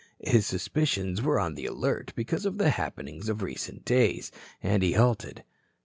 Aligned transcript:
His 0.25 0.47
suspicions 0.47 1.21
were 1.21 1.39
on 1.39 1.53
the 1.53 1.67
alert 1.67 2.11
because 2.15 2.47
of 2.47 2.57
the 2.57 2.71
happenings 2.71 3.29
of 3.29 3.43
recent 3.43 3.85
days, 3.85 4.31
and 4.63 4.81
he 4.81 4.93
halted. 4.93 5.43